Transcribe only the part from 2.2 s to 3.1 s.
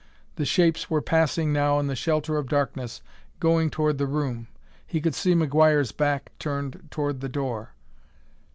of darkness,